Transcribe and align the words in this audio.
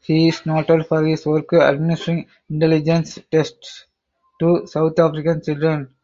He 0.00 0.26
is 0.26 0.44
noted 0.44 0.88
for 0.88 1.06
his 1.06 1.24
work 1.24 1.52
administering 1.52 2.26
intelligence 2.50 3.20
tests 3.30 3.84
to 4.40 4.66
South 4.66 4.98
African 4.98 5.40
children. 5.40 5.94